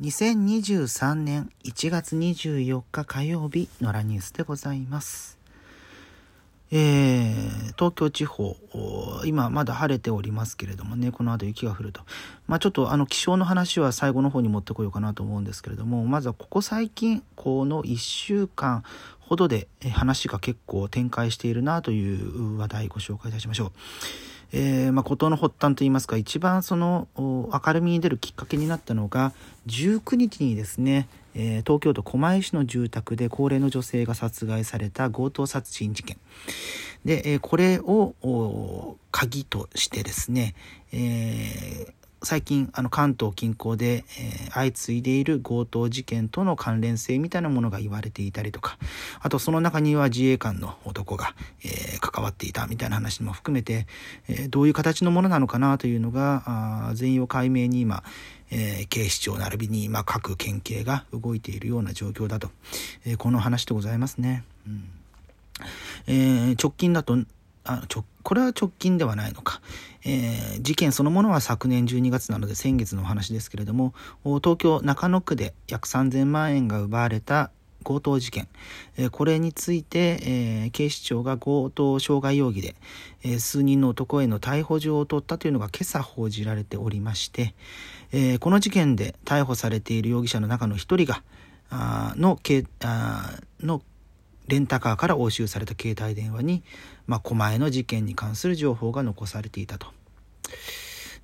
[0.00, 5.38] 2023年1月24日火曜日のラニュースでございます。
[6.70, 8.54] えー、東京地方、
[9.24, 12.02] 今まだ晴れておりますけれどもね、この後雪が降ると。
[12.46, 18.84] まあちょっとあの気象の話は最後の方に持ってこようかなと思うんですけれども、まずはここ最近、この1週間
[19.18, 23.72] ほどで話が結構展開しているなという話題ご紹介いたしましょう。
[24.52, 29.32] えー、まあ、の発端といいますか、一番その明るみに出るきっかけになったのが、
[29.66, 36.16] 19日にですね、えー、東京都狛江市の住宅で高齢の女性が殺害された強盗殺人事件。
[37.04, 40.54] で、えー、これを鍵としてですね、
[40.92, 48.76] え最近あの関東近郊で、えー、相次いでいる強盗事件との関連性みたいなものが言われていたりとか
[49.20, 53.86] あとその中には自衛官の男が、えー、関わっていたみたいな話も含めて、
[54.28, 58.02] えー、どういう形のものなのかなというのがあ全容解明に今、
[58.50, 62.50] え警視庁並びに今各県警が動いているような状況だと、
[63.04, 64.44] えこの話でございますね。
[64.66, 64.84] うん
[66.06, 67.18] え直近だと
[67.68, 69.60] あちょこれは直近ではないのか、
[70.04, 73.92] えー、事件そのものは昨年12月なので先月のお話ですけれども
[74.24, 77.50] 東京中野区で約3000万円が奪われた
[77.84, 78.48] 強盗事件、
[78.96, 82.74] えー、これについて、えー、警視庁が強盗傷害容疑で、
[83.22, 87.54] えー、数人の男への逮捕状を取ったというのが今朝報じられておりまして、
[88.12, 91.22] えこの事件で逮捕されている容疑者の中の一人が
[91.70, 92.38] あの
[92.82, 93.82] あの
[94.48, 96.62] レンタカーから押収された携帯電話に、
[97.06, 99.88] まあ、狛江の事件に関する情報が残されていたと。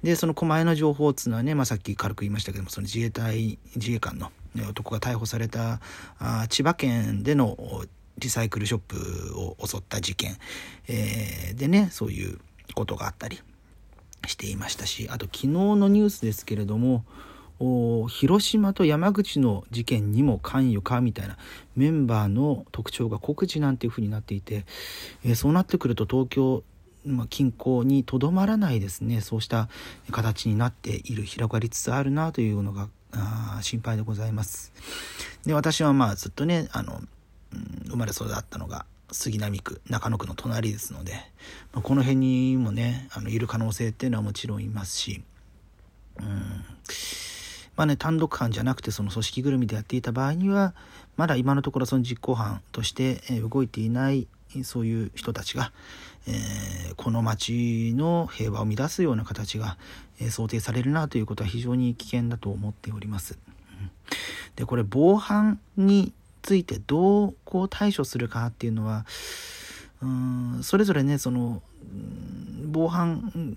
[0.02, 4.30] で、その狛江の情報っつうのはね、まあ、さっき軽く言いましたけども、その自衛隊、自衛官の、
[4.68, 5.80] 男が逮捕された
[6.20, 7.56] あ千葉県での
[8.18, 10.36] リサイクルショップを襲った事件、
[10.86, 12.38] えー、でね、そういう
[12.74, 13.40] ことがあったり
[14.28, 17.04] していましたし、あと昨日のニュースですけれども、
[17.58, 21.36] 広島と山口の事件にも関与かみたいな
[21.76, 24.64] メンバーの特徴が告示なんていうふうになっていて、
[25.24, 26.62] えー、そうなってくると東京
[27.06, 29.20] まあ、近郊にとどまらないですね。
[29.20, 29.68] そうした
[30.10, 32.88] 形になっている広がりつつあるなというのが
[33.60, 34.72] 心配でございます。
[35.44, 37.02] で私はまあずっとねあの、
[37.52, 41.12] うん、生まれ育ったのが杉並区中野区の隣ですので、
[41.72, 45.22] まあ、この辺にもねあのいる可能性っていうのはもちろんいますし
[46.18, 46.64] うん。
[47.76, 50.74] まあね、単独犯じゃなくてその組織ぐるみでやっていた場合には、
[51.16, 54.26] まだ今のところその実行犯として動いていない
[54.62, 55.72] そういう人たちが、
[56.26, 59.76] えー、この町の平和を乱すような形が、
[60.20, 63.38] え、想定されるなということは非常に危険だと思っております。
[64.56, 69.04] で、これ防犯についてどうこう対処するかっていうのは、
[70.02, 71.62] うんそれぞれね、その、
[72.66, 73.56] 防犯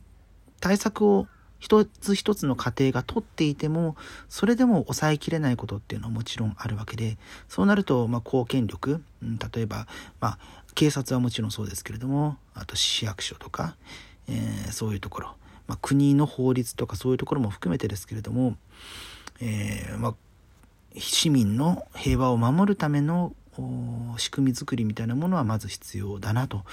[0.60, 1.28] 対策を
[1.60, 3.96] 一つ一つの過程が取っていても、
[4.30, 9.88] それでも抑えきれないことっていうのはもちろんあるわけで、そうなると、まあ、公権力、うん、例えば、
[10.20, 10.40] まあ、
[10.76, 13.76] 警察はもちろんそうですけれども、あと市役所とか、
[14.28, 15.36] えー、そういうところ、
[15.68, 18.56] まあ、国の法律とかそういうところも含めてですけれども、
[19.42, 20.14] えー、まあ、
[20.96, 23.34] 市民の平和を守るための
[24.18, 26.64] 仕組み作りみたいなものはまず必要だなと。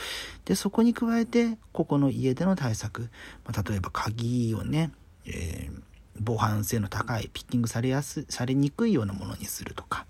[0.45, 3.11] で、そこに加えて、ここの家での対策、
[3.45, 4.91] まあ、例えば鍵をね、
[5.27, 5.83] えー、
[6.21, 10.07] 防犯性の高い、ピッキングされやす、されにくいようなものにするとか、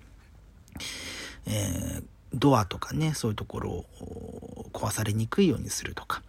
[1.46, 2.04] えー、
[2.34, 6.22] ドアとかね、そういうところを壊されにくいようにするとか、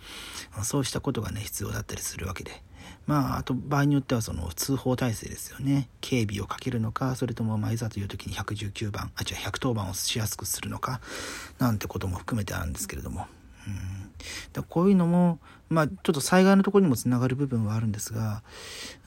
[0.63, 2.63] そうしたことがね、必要だったりするわけで。
[3.07, 5.89] まあ、あと場合によってはその通報体制ですよね。
[6.01, 11.01] 警備をかけるのか、それともまいざという時に119番、あ、違う、110番をしやすくするのか、
[11.59, 13.27] なんてことも含めてあるんですけれども。
[13.67, 14.11] うん、
[14.53, 18.43] だこういうのも、まあ、ちょっと災害のところにもつながる部分はあるんですが、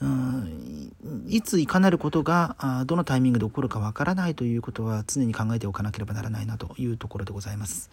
[0.00, 0.92] うん、
[1.28, 7.90] いついかなることがあどのタイミングで起こるかわからないということは常に考えておかなければならないなというところでございます。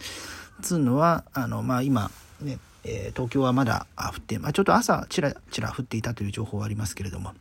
[0.62, 2.10] つうのはあの、まあ、今、
[2.42, 7.34] ねえー、東京はまだ降って、まあ、ちょっと朝ちらちら降っていたという情報はありますけれども、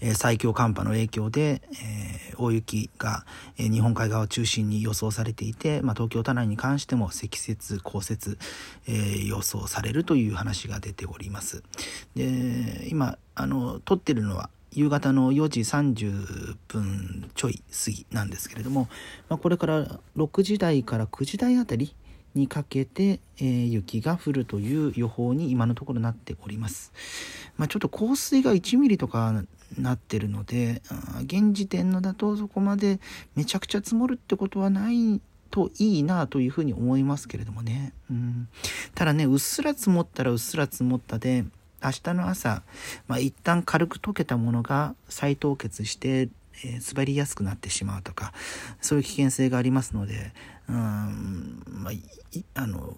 [0.00, 3.26] え最強寒波の影響で、え大雪が、
[3.58, 8.38] え日本海側を中心に予想されていて、まあ、東京都内に関しても積雪、降雪、
[8.86, 11.62] え予想されるという話が出ております。
[12.14, 18.88] で、今、あの、撮ってるのは、夕方の4時30分ちょい過ぎなんですけれども、
[19.28, 21.94] まあ、これから6時台から9時台あたり
[22.34, 26.92] にかけて、えー、雪が降るという予報に今のところなっております。
[27.56, 29.44] まあ、ちょっと降水が1ミリとか
[29.78, 30.82] なってるので、
[31.22, 33.00] 現時点のだとそこまで
[33.34, 37.92] めちゃくちゃ積もるってことはないといいなというふうに思いますけれどもね。
[38.10, 38.48] うん、
[38.94, 41.44] ただね、うっすら積もったらうっすら積もったで、
[41.82, 42.62] 明日の朝、
[43.08, 46.28] まあ、一旦軽く溶けたものが再凍結して、
[46.64, 48.32] えー、滑りやすくなってしまうとか
[48.80, 50.32] そういう危険性がありますので
[50.68, 52.96] うん、まあ、あの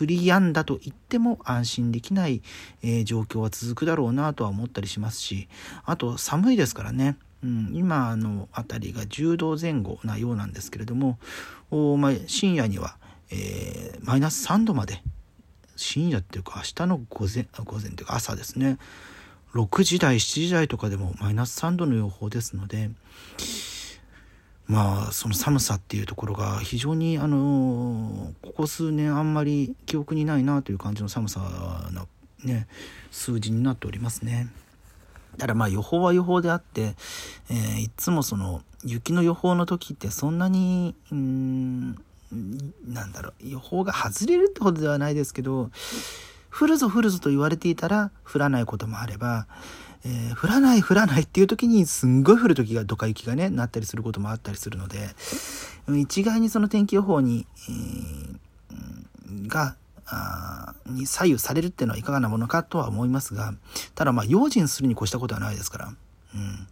[0.00, 2.42] 降りやんだと言っても安心できない、
[2.82, 5.48] えー、状況は続くだろうなとは思ったりしますし
[5.84, 11.18] あと寒いですからね、うん、今の辺りが10度前後なようなんですけれども
[11.70, 12.96] お、まあ、深夜には、
[13.30, 15.02] えー、マイナス3度まで
[15.76, 18.78] 深夜っていうか明日の午前午前というか朝ですね。
[19.54, 22.90] 6時台7時台とかでもマイナス3度の予報ですので
[24.66, 31.40] まあその寒さっていうところが非常にあのここ数年あんまり記憶にないなという感じの寒さ
[31.92, 32.06] な
[32.44, 32.66] ね
[33.10, 34.48] 数字になっておりますね。
[35.36, 36.94] だからまあ予報は予報であって、
[37.50, 41.96] えー、いつもその雪の予報の時ってそんなにうん
[42.86, 45.70] なんだろう予報が外れるってことではないですけど
[46.52, 49.46] 降るぞ降るぞと言われていたら降らないこともあれば
[50.04, 55.10] えー、降らない降らないっていう時にすんごい降る時がドカ雪がねなったりすることもあったりするので
[55.96, 59.76] 一概にその天気予報に、えー、が
[60.86, 63.54] に左右されるっていうのはいかがなものかとは思いますが
[63.94, 65.92] ただまあ用心するに越したことはないですから。
[66.34, 66.66] うん、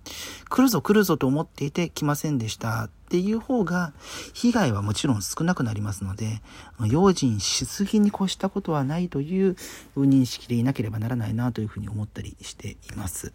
[0.49, 3.93] 来るぞ来るぞと思っていて来ませんでしたっていう方が
[4.33, 6.41] 被害はもちろん少なくなりますので
[6.87, 9.57] 用心しすぎに越したことはないという
[9.97, 13.33] 認識でいなければならないなというふうに思ったりしています。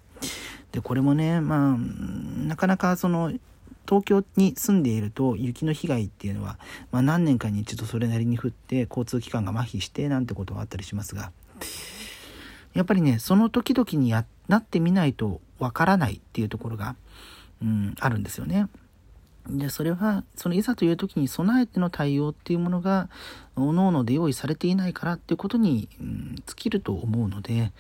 [0.72, 3.32] でこれもねまあなかなかその
[3.88, 6.58] 東京に住んでいると雪の被害っていうのは、
[6.92, 11.32] まあ、何年かに一度それなりに降って交通機関が麻痺してなんてことがあったりしますが
[12.74, 16.96] やっぱりねその時々にやなってみないとわからないっていうところが、
[17.62, 18.68] うん、あるんですよね。
[19.50, 23.10] で、それは、そのいざという時に備えての対応っていうものが、
[23.56, 27.72] 各々で用意されていないからっていうことに、うん、尽きると思うので、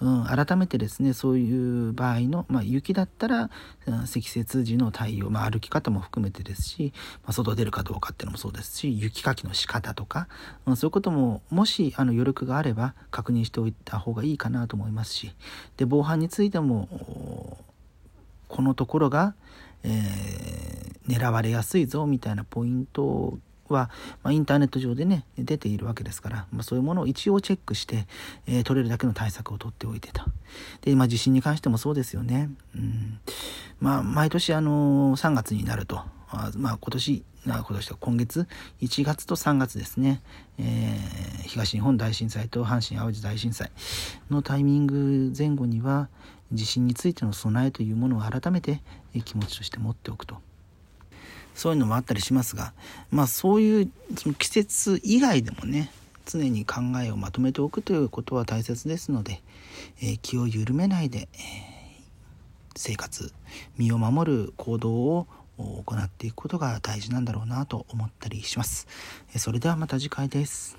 [0.00, 3.50] うん、改めてですね、そういう場合の、まあ、雪だったら、
[3.86, 10.26] うん、積雪時の対応、まあ、歩き方も含めてですし、まあ、外出るかどうかっていうのもそうですし、雪かきの仕方とか、
[10.66, 15.32] うん、そういうことも、もし、あの、余力があれば、確認しておいた方がいいかなと思いますし、
[15.76, 16.88] で、防犯についても、
[18.48, 19.34] このところが、
[19.84, 23.38] えー、狙われやすいぞみたいなポイント
[23.68, 23.90] は、
[24.22, 28.06] まあ、インターネット上でね出ているわけですから、まあ、そういうものを一応チェックして、
[28.46, 30.22] えー、取れるだけの対策を取っておいてと。
[30.82, 33.20] で、まあ、地震に関してもそうですよね、うん。
[33.80, 36.00] まあ、毎年あの3月になると
[36.32, 38.46] あまあ、今年今年と今月
[38.80, 40.22] 1月と3月ですね、
[40.58, 43.72] えー、東日本大震災と阪神・淡路大震災
[44.30, 46.08] のタイミング前後には
[46.52, 48.82] 地震についての備えというものを改めて
[49.24, 50.36] 気持ちとして持っておくと
[51.54, 52.72] そういうのもあったりしますが
[53.10, 55.90] まあそういうその季節以外でもね
[56.30, 59.42] 常に考えをまとめておくということは大切ですので、
[60.00, 62.00] え、気を緩めないで、え、
[62.76, 63.32] 生活
[63.76, 65.26] 身を守る行動を
[65.58, 68.86] 行っていくことが大事なんだろうなと思ったりします。
[69.36, 70.78] それではまた次回です。